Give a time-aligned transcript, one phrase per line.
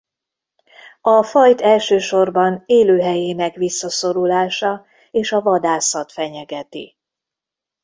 [1.01, 6.97] A fajt elsősorban élőhelyének visszaszorulása és a vadászat fenyegeti.